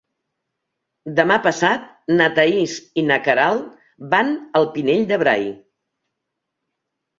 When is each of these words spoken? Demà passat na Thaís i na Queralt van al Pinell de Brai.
Demà 1.19 1.35
passat 1.47 1.85
na 2.21 2.29
Thaís 2.39 2.79
i 3.03 3.05
na 3.11 3.19
Queralt 3.29 3.69
van 4.17 4.35
al 4.63 4.69
Pinell 4.75 5.07
de 5.15 5.23
Brai. 5.27 5.49